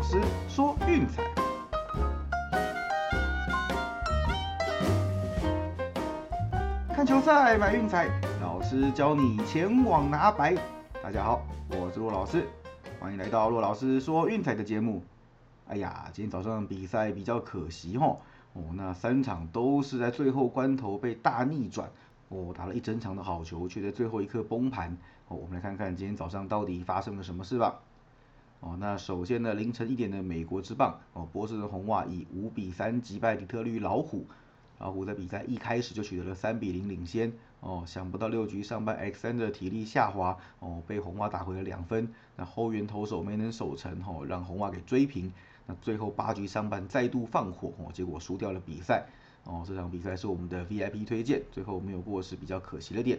[0.00, 1.22] 老师说运彩，
[6.88, 8.08] 看球赛买运彩，
[8.40, 10.56] 老师教你前往拿白。
[11.02, 12.48] 大家好，我是骆老师，
[12.98, 15.02] 欢迎来到骆老师说运彩的节目。
[15.68, 18.16] 哎呀，今天早上比赛比较可惜哦，
[18.54, 21.90] 哦，那三场都是在最后关头被大逆转，
[22.30, 24.96] 哦，打了一整场的好球，却在最后一刻崩盘。
[25.28, 27.78] 哦，我们来看看今天早上到底发生了什么事吧。
[28.60, 34.26] 哦，那首先呢，凌晨一点的美国之棒，哦，波士顿红袜以五比三击败底特律老虎，
[34.78, 45.32] 老虎在比赛一开始就取得了三比零领先，哦，想不到六局上半 X N 的体力下滑，哦，被红袜打回了两分，那后援投手没能守成，哦，让红袜给追平，
[45.66, 49.06] 那最后八局上半再度放火，哦，结果输掉了比赛，
[49.44, 53.18] 哦，这场比赛是我们的 V I P 推荐，最后没有过是比较可惜的点。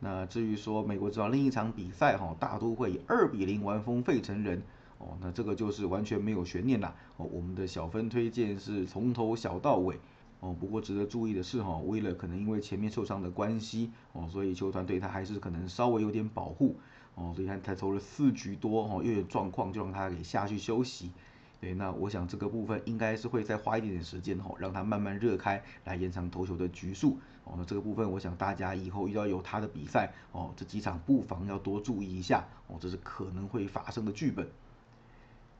[0.00, 4.62] 那至于说美国之王另一场比赛哈，大都会以二比零完封费城人
[4.98, 7.26] 哦，那这个就是完全没有悬念啦哦。
[7.32, 9.98] 我们的小分推荐是从头小到尾
[10.40, 10.54] 哦。
[10.58, 16.76] 不过值得注意的是哈，威勒可能因为前面受伤的关系哦，所以球团对他还是可能稍微有点保护
[17.16, 21.10] 哦，所以他才投了四局多哦，又有状况就让他给下去休息。
[21.60, 27.18] 对，那我想这个部分应该是会再花一点点时间哦，让它慢慢热开，来延长投球的局数。
[27.42, 34.48] 哦，那这个部分我想大家以后遇到有他的比赛哦，这几场不妨要多注意一下哦，这是可能会发生的剧本。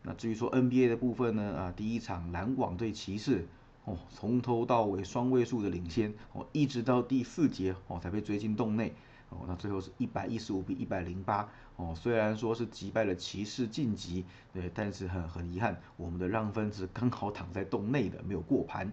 [0.03, 3.49] 那至于说 NBA 的部分呢，啊，第一场篮网对骑士
[3.85, 8.95] 哦，从头到尾双位数的领先哦，一直到第四节哦才被追进洞内。
[9.31, 18.91] 哦，那最后是一百一十五比一百零八哦，虽然说是击败了骑士晋级，对，但是很很遗憾，我们的让分是刚好躺在洞内的，没有过盘。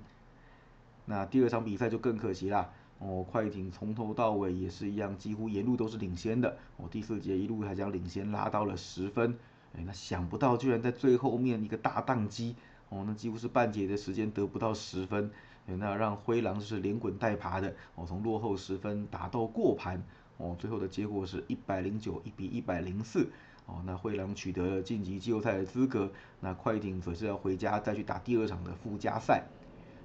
[1.06, 2.70] 那第二场比赛就更可惜啦，
[3.00, 9.38] 哦，快艇从头到尾也是一样，几乎沿路都是领先的，哦，第四节一路还将领先拉到了十分，
[9.74, 12.56] 哎，那想不到居然在最后面一个大宕机，
[12.90, 15.32] 哦，那几乎是半节的时间得不到十分，
[15.68, 20.04] 哎，那让灰狼是连滚带爬的，哦，从落后十分打到过盘。
[20.38, 23.30] 哦，最后的结果是一百零九一比一百零四，
[23.66, 29.44] 哦，那灰狼取得了晋级季后赛的资格，那快艇则是要回家再去打第二场的附加赛，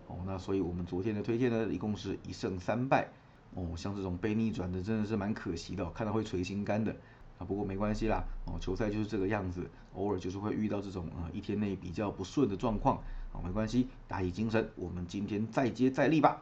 [0.07, 3.09] 哦，那所以我们昨天的推荐呢，一共是一胜三败，
[3.55, 6.95] 哦，像这种被逆转的真的是蛮可惜的，看到会捶心肝的，
[7.39, 12.99] 啊，不过没关系啦，哦，球赛就是这个样子，偶尔就是会遇到这种啊一天内比较不顺的状况，
[13.33, 16.41] 啊，没关系，打起精神，我们今天再接再厉吧。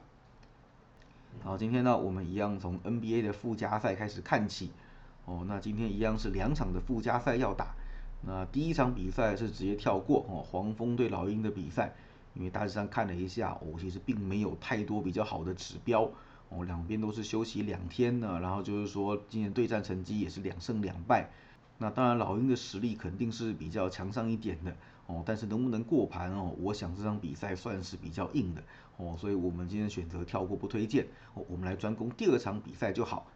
[1.40, 4.70] 好，今天呢，我们一样从 NBA 的附加赛开始看起。
[5.24, 7.74] 哦，那今天一样是两场的附加赛要打。
[8.26, 11.94] 那第一场比赛是直接跳过哦，黄蜂对老鹰的比赛，
[12.34, 16.10] 因为大致上看了一下，哦，其实并没有太多比较好的指标。
[16.48, 21.30] 哦，两边都是休息两天呢，然后就是说今年对战成绩也是两胜两败。
[21.78, 24.76] 那当然，老鹰的实力肯定是比较强上一点的
[25.08, 26.54] 哦，但是能不能过盘哦？
[26.60, 28.62] 我想这场比赛算是比较硬的
[28.98, 33.26] 哦，所以我们今天选择跳过不推荐哦，我们来专攻第二场比赛就好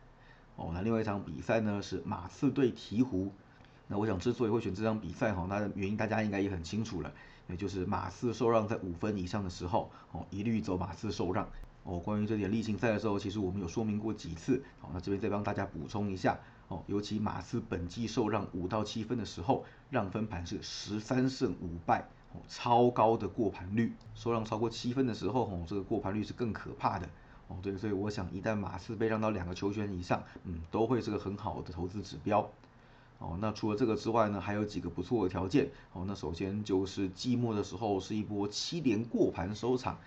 [0.56, 0.70] 哦。
[0.74, 3.30] 那另外一场比赛呢是马刺对鹈鹕，
[3.88, 7.10] 那我想之所以会选这场比赛哈，那原因大家应该也很清楚了，
[7.48, 11.48] 也就是马刺受让在五分以上的时候哦，一律走马刺受让
[11.84, 11.98] 哦。
[11.98, 16.38] 关于这点例行赛的时候，其实我们有说明过几次，好，那这边再帮大家补充一下。
[16.86, 23.92] 尤其马刺本季受让五到七分的时候，让分盘是十三胜五败，哦，超高的过盘率。
[24.14, 27.08] 受让超过七分的时候，哦，这个过盘率是更可怕的。
[27.48, 32.48] 哦，对，所以我想一旦马刺被让到两个球权以上，嗯，都会是个很好的投资指标。
[33.18, 35.70] 哦，那除了这个之外呢，还有几个不错的条件。
[35.92, 39.98] 哦，那首先就是季末的时候是一波七连过盘收场。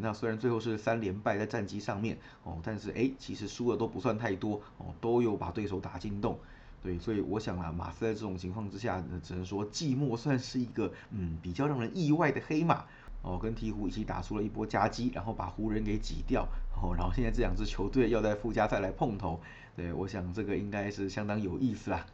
[0.00, 6.38] 那虽然最后是三连败在战绩上面哦，但是哎，其实输的都不算太多哦，都有把对手打进洞。
[6.82, 12.84] 对，所以我想啊，马刺在这种情况之下，只能说季末算是一个嗯比较让人意外的黑马
[13.22, 16.48] 哦，跟鹈鹕一起打出了一波夹击，然后把湖人给挤掉
[16.80, 19.40] 哦，然后现在这两支球队要在附加赛来碰头，
[19.76, 22.06] 对我想这个应该是相当有意思啊。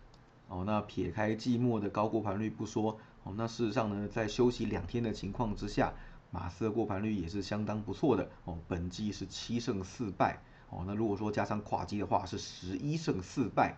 [0.48, 5.92] 哦，那撇开季末的高过盘率不说哦，那事实上呢，在休息两天的情况之下。
[6.36, 10.38] 马斯的过盘率也是相当不错的哦，本季是七胜四败
[10.68, 13.74] 哦，那如果说加上跨季的话是十一胜四败，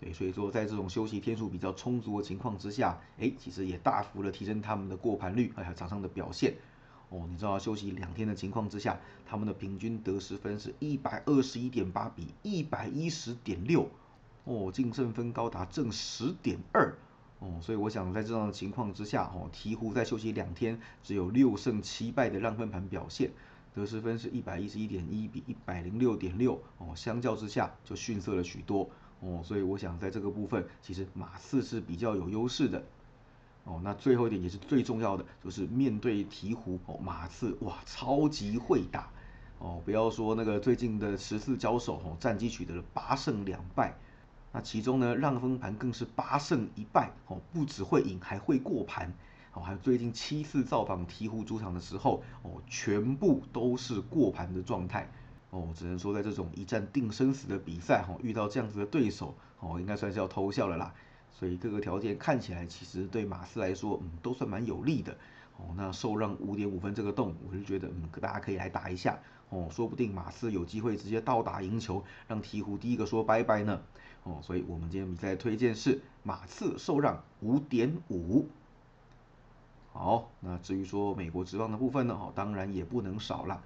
[0.00, 6.52] 对，所以说在这种休息天数比较充足的情况之下，哎，其实也大幅的提升他们的过盘率，还有场上的表现
[7.10, 7.28] 哦。
[7.30, 13.88] 你知道休息两天的情况之下，他们的平均得失分是一百二十一点八比一百一十点六
[14.42, 16.92] 哦，净胜分高达正十点二。
[17.40, 23.30] 哦，所以我想在这样的情况之下，哦，鹈鹕在休息两天，只有六胜七败的让分盘表现，
[23.74, 28.88] 得失分是一百一十一点一比一百零六点六，哦，相较之下就逊色了许多，
[29.20, 32.84] 哦，所以我想在这个部分，其实马刺是比较有优势的，
[33.64, 39.10] 哦，那最后一点也是最重要的，就是面对鹈鹕哦，马刺哇超级会打。
[39.60, 43.94] 哦，不要说那个最近的十次交手哦，战绩取得了八胜两败，
[44.52, 49.12] 那其中呢让分盘更是八胜一败哦，不只会赢还会过盘
[49.52, 55.10] 哦，还有最近七次造访鹈鹕主场的时候哦，全部都是过盘的状态
[55.50, 60.94] 哦，只能说在这种一战定生死的比赛哈，遇到这样子的对手哦，应该算是要偷笑了啦。
[61.32, 65.16] 所以各个条件看起来其实对马刺来说，嗯，都算蛮有利的。
[65.56, 69.18] 哦，那受让五点五分这个洞，我是觉得，嗯，大家可以来打一下。
[69.48, 73.80] 哦，说不定马刺有机会直接倒打赢球，让鹈鹕第一个说拜拜呢。
[74.24, 78.46] 哦，所以我们今天比赛推荐是马刺受让五点五。
[79.92, 83.62] 好，那至于说美国职棒的部分呢，哦，当然也不能少了。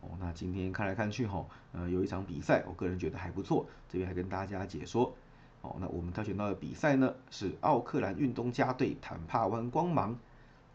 [0.00, 5.14] 哦，那今天看来看去，哈，呃，有一场比赛，我个人觉得还不错，这边来跟大家解说。
[5.62, 10.16] 哦，那我们挑选到的比赛呢是奥克兰运动家对坦帕湾光芒。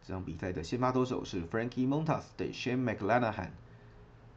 [0.04, 3.50] 这场比赛的先发投手是 Frankie Montas 对 Shane McClanahan。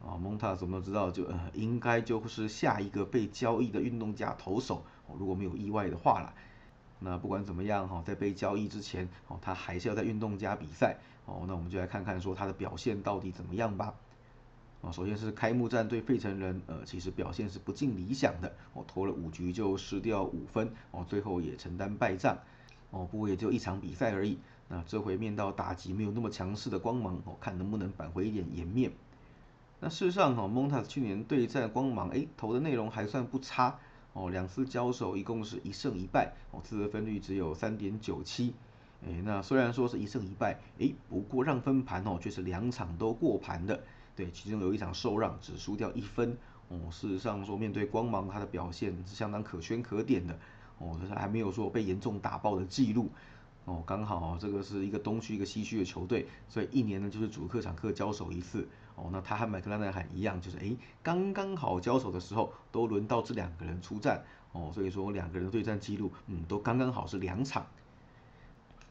[0.06, 6.32] 啊，Montas 我们都知道，就呃应该就是下一个被交易的运动家投手，哦如果没有意外的话啦。
[6.98, 10.96] 那不管怎么样哈，在被交易之前，哦，他还是要在运动家比赛。
[11.26, 13.92] 哦，那我们就来看看说他的表现到底怎么样吧。
[14.80, 22.38] 啊，首先是开幕战对费城人，呃，其实表现是不尽理想的，哦，投了五局就失掉五分，哦，最后也承担败仗，
[22.90, 24.38] 哦，不过也就一场比赛而已。
[24.68, 28.92] 那这回面到打击没有那么强势的光芒，哦，看能不能扳回一点颜面。
[29.78, 33.78] 那事实上，哈，蒙塔斯去年对战光芒，哎，投的内容还算不差，
[34.14, 38.54] 哦，两次交手一共是一胜一败，哦，自得分率只有三点九七，
[39.06, 43.78] 哎，那虽然说是一胜一败，哎，不过让分盘哦却是两场都过盘的。
[44.16, 46.38] 对，其中有一场受让，只输掉一分。
[46.68, 50.38] 哦，事实上说面对光芒，他的表现是相当可圈可点的。
[50.78, 53.10] 哦，但是还没有说被严重打爆的记录。
[53.66, 58.66] 哦，刚好这个是一个东区一个西区的球队，所以一年呢就是主客场客交手一次。
[58.96, 64.24] 哦，那他和麦克拉纳罕一样，就是哎刚刚好交手的时候都轮到这两个人出战。
[64.52, 67.66] 哦，所以说两个人的对战记录，嗯，都刚刚好是两场。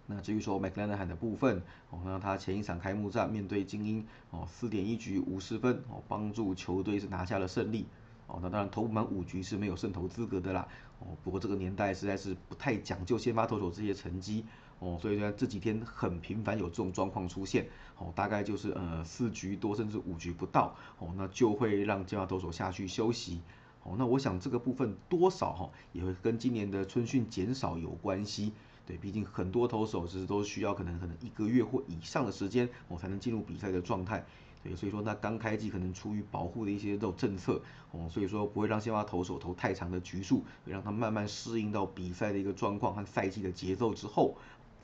[0.05, 1.59] 那至于说麦克兰德罕的部分，
[1.89, 7.87] 哦，那他前一场开幕战面对精英，哦，四点一局五十分，哦，帮助球队是拿下了胜利，
[8.27, 10.67] 哦，那当然投满五局是没有胜投资格的啦，
[10.99, 14.45] 哦，不过这个年代实在是不太讲究先发投手这些成绩，
[14.79, 17.67] 哦，所以说这几天很频繁有这种状况出现，
[17.97, 23.41] 哦，大概就是呃四局多甚至五局不到，哦，那就会让先发投手下去休息，
[23.83, 28.51] 哦，那我想这个部分多少哈也会跟今年的春训减少有关系。
[28.87, 34.23] 对，毕竟很多投手其实都需要可能可能一个月或以上的时间，我才能进入比赛的状态。
[34.61, 44.35] 对，所以说那刚开季可能出于保护的一些这种政策，哦，所以说不会让先发投手投太长的局数，让他慢慢适应到比赛的一个状况和赛季的节奏之后，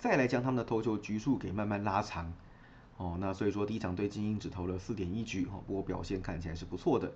[0.01, 2.33] 再来将他们的投球局数给慢慢拉长。
[2.97, 7.13] 哦，那所以说第一场对精英只投了四点一局，哦，不过表现看起来是不错的。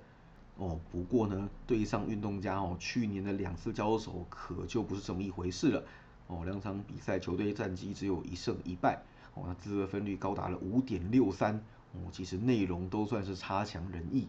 [0.57, 5.83] 哦，不过呢，对上运动家哦，去年的两次交手可就不是这么一回事了。
[6.27, 9.01] 哦，两场比赛球队战绩只有一胜一败，
[9.33, 11.55] 哦，那自得分率高达了五点六三，
[11.93, 14.27] 哦，其实内容都算是差强人意，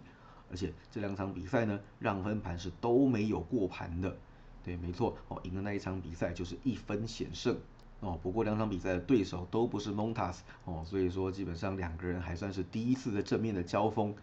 [0.51, 4.17] 而且这两场比赛呢，让分盘是都没有过盘的，
[4.65, 7.55] 对，没错，哦，赢的那一场比赛就是一分险胜，
[8.01, 14.15] 哦，不过两场比赛的对手都不是 Montas，哦，所以说基本上两个人还算是第一次的正面的交锋，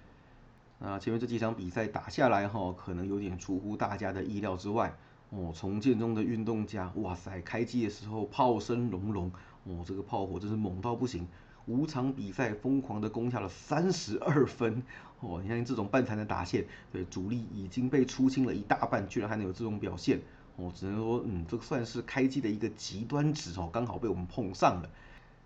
[0.80, 4.96] 那前面这几场比赛打下来哈，可能有点出乎大家的意料之外。
[5.36, 9.32] 哦，重建中的运动家，哇塞，开机的时候炮声隆隆，
[9.64, 11.28] 哦，这个炮火真是猛到不行，
[11.66, 14.84] 五场比赛疯狂的攻下了三十二分，
[15.22, 20.22] 哦，你看这种半残的打线，对，主力已经被出清了一大半，居然还能有这种表现，
[20.56, 24.90] 我，只能说，嗯，这个算是开机的一个极端值哦，刚好被我们碰上了，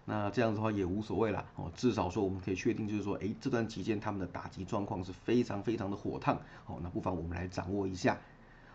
[0.06, 6.36] 那这样子的话也无所谓啦，哦，至少说我们可以确定就是说，哎，这段期间他们的打击状况是非常非常的火烫，
[6.66, 8.18] 哦，那不妨我们来掌握一下。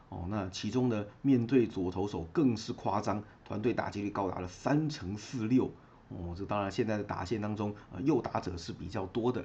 [0.08, 5.70] 哦，那其中呢，面对左投手更是夸张，团队打击率高达了三成四六。
[6.08, 9.42] 哦，这当然现在的打线当中，呃，右打者是比较多的。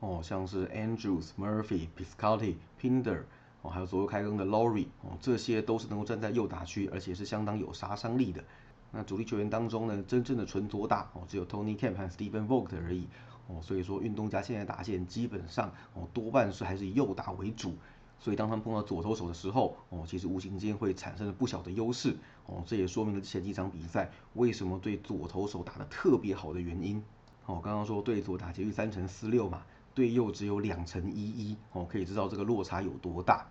[0.00, 3.22] 哦，像是 Andrews、Murphy、Piscotty、Pinder，
[3.62, 8.42] 哦，还有左右开弓的 Laurie，哦，这些都是能够站在右打区，而且是相当有杀伤力的。
[8.90, 13.06] 那主力球员当中呢，真正的纯左打，哦，只有 Tony Kemp 和 Stephen Vogt 而已。
[13.48, 17.74] 哦，所以说运动家现在打线基本上，哦，多半是还是以右打为主。
[18.20, 27.02] 所以当他们碰到左投手的时候，哦，其实无形间会产生了不小的优势，哦，这也说明了前几场比赛为什么对左投手打得特别好的原因。
[27.46, 29.62] 哦，刚刚说对左打击率三成四六嘛，
[29.98, 33.44] 对右只有两成一一，哦，可以知道这个落差有多大。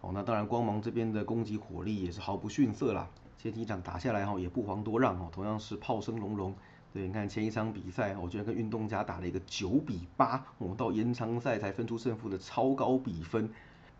[0.00, 3.06] 哦，那当然光芒这边的攻击火力也是毫不逊色啦。
[3.36, 6.54] 前几场打下来哈，也不遑多让哦，同样是炮声隆隆。
[6.90, 13.50] 对，你看前一场比赛，我居然跟运动家打了一个九比八，哦，到延长赛才分出胜负的超高比分。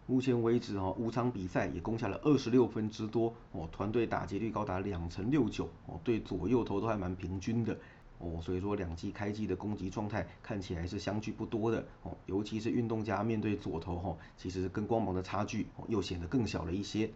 [0.07, 7.77] 目前为止哈，五场比赛也攻下了二十六分之多，哦，团队打击率高达两成六九，哦，对左右投都还蛮平均的，
[8.19, 17.11] 哦，所以说两季开季的攻击状态看起来是相距不多的，哦，尤其是运动家面对左投哈，其实跟光芒的差距又显得更小了一些。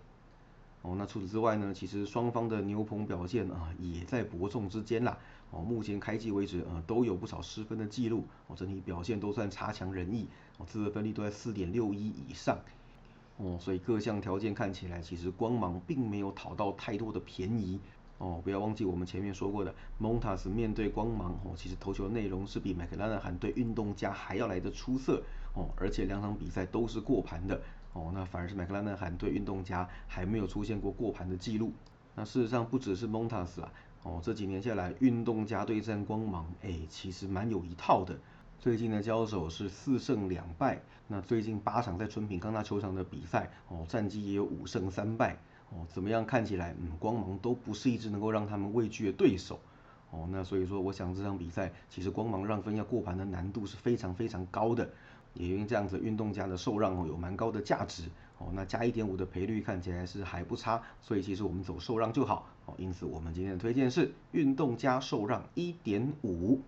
[0.82, 5.16] 哦，那除此之外呢，其实双方的牛棚表现啊，也在伯仲之间啦。
[5.50, 8.25] 哦，目前开季为止，呃，都有不少失分的记录。
[8.49, 10.26] 哦，整体表现都算差强人意。
[10.59, 12.59] 哦，自得分率都在四点六一以上。
[13.37, 17.78] 哦，所以各项条件看起来，其实光芒并没有讨到太多的便宜。
[18.22, 25.20] 哦，不要忘记我们前面说过的，Montas 面对光芒，哦，其实投球内容是比麦克拉纳罕对运动家还要来的出色。
[25.54, 27.60] 哦，而且两场比赛都是过盘的。
[27.94, 31.72] 哦，那反而是麦克拉纳罕对运动家还没有出现过过盘的记录。
[32.14, 33.72] 那事实上不只是蒙塔斯啊，
[34.04, 38.16] 哦，这几年下来运动家对战光芒，哎，其实蛮有一套的。
[38.60, 45.36] 最近的交手是四胜两败，那最近八场在春平康纳球场的比赛，哦，战绩也有五胜三败。
[45.74, 49.58] 哦，怎么样看起来，嗯，光芒都不是一支能够让他们畏惧的对手。
[50.10, 54.88] 哦，那所以说，我想这场比赛其实光芒让分要过盘的难度是非常非常高的。
[55.32, 58.02] 也因为这样子，运动家的受让哦有蛮高的价值
[58.36, 62.74] 哦，那加一点五的赔率看起来是还不差，所以其实我们走受让就好哦。
[62.76, 66.60] 因此我们今天的推荐是运动家受让一点五。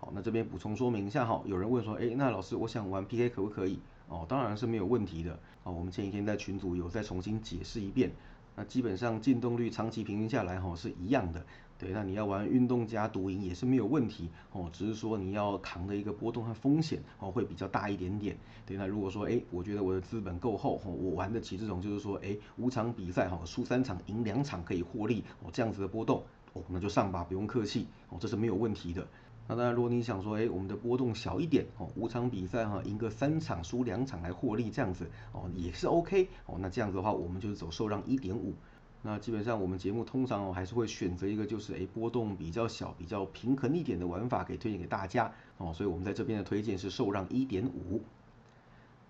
[0.00, 3.78] 好，那这边补充说明一下哈，有人问说，哎，那老师我想玩 PK 可不可以？
[4.08, 5.72] 哦，当然是没有问题的哦。
[5.72, 8.10] 我们前几天在群组有再重新解释一遍，
[8.56, 11.44] 那基本上进动率长期平均下来哈是一样的。
[11.78, 18.36] 对，那你要玩运动加独赢也是没有问题哦，只是说你要扛的一个波动和风险哦会比较大一点点。
[18.66, 26.20] 对，那如果说哎，我觉得我的资本够厚哦，我玩得起这种就是说哎五场比赛哈输三场赢两场可以获利哦这样子的波动
[26.52, 29.06] 哦那就上吧，不用客气哦，这是没有问题的。
[29.48, 38.54] 那当然如果你想说哎我们的波动小一点哦，五场比赛哈赢个三场输两场来获利这样子哦也是 OK 哦，那这样子的话我们就是走受让一点五。
[39.00, 48.02] 那基本上我们节目通常哦还是会选择一个就是诶波动比较小、比较平衡一点的玩法给推荐给大家哦，所以我们在这边的推荐是受让一点五。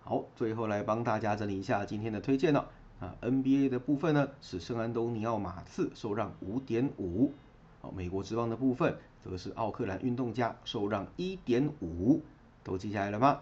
[0.01, 2.69] 好，最后来帮大家整理一下今天的推荐了
[2.99, 7.33] 啊，NBA 的部分呢是圣安东尼奥马刺受让五点五，
[7.81, 12.21] 哦，美国职棒的部分则是奥克兰运动家受让一点五，
[12.63, 13.39] 都记下来了吗？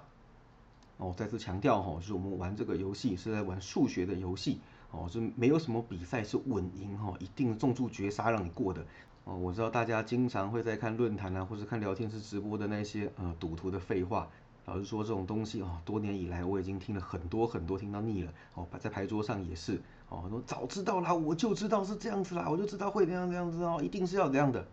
[0.97, 4.59] 哦，再次强调哈，就是我们玩这个游戏是在玩数学的游戏。
[4.89, 8.85] 哦，是没有什么比赛是稳赢哈，一定重注绝杀让你过的。
[9.25, 14.29] 哦，我知道大家经常会在看论坛啊，或者看聊天室直播的那些呃赌徒的废话。
[14.63, 18.33] 老实说，这种东西哦，多年以来我已经听了很多很多，听到腻了。
[18.55, 19.81] 哦，在牌桌上也是。
[20.09, 24.65] 哦，很多早知道啦，我就知道是这样子啦，我就知道会这样这样子哦，一定是要这样的。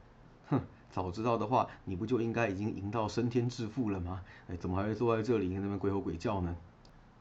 [0.47, 0.61] 哼，
[0.95, 4.23] 早知道的话，你不就应该已经赢到升天致富了吗？
[4.47, 6.57] 哎，怎么还会坐在这里跟那边鬼吼鬼叫呢？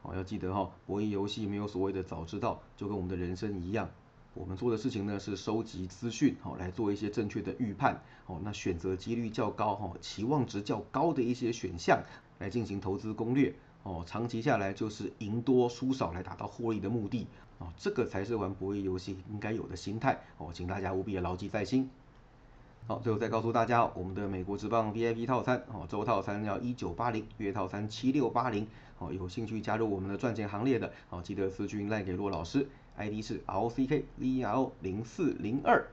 [0.03, 3.89] 哦，要记得哈，博弈游戏没有所谓的早知道，就跟我们的人生一样，
[4.35, 11.99] 我们做的事情呢是收集资讯，好来做一些正确的预判，哦，那选择几率较高，哈，期望值较高的一些选项
[12.37, 17.25] 来进行投资攻略，哦，长期下来就是赢多输少来达到获利的目的，
[17.57, 21.89] 哦，这个才是玩博弈游戏应该有的心态，哦，请大家务必牢记在心。
[22.85, 28.67] 好，最后再告诉大家，我们的美国职棒 VIP 套餐，哦，周套餐要一九八零，月套餐七六八零。
[28.99, 35.85] 哦，有兴趣加入我们的赚钱行列的，哦，记得私讯赖给骆老师，ID 是 L C K V E R O 零四零二。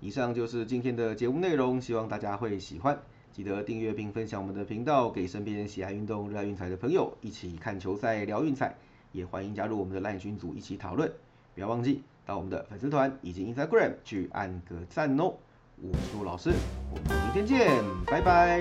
[0.00, 2.96] 以上就是今天的节目内容，希望大家会喜欢。
[3.32, 8.76] 记得订阅并分享我们的频道，给身边喜爱运动、热爱运彩的朋友一起看球赛、聊运彩。
[9.10, 11.12] 也欢迎加入我们的赖群组一起讨论。
[11.54, 15.34] 不要忘记到我们的粉丝团以及 Instagram 去按个赞哦。
[15.82, 16.52] 我是骆老师，
[16.90, 18.60] 我们明天见，拜拜。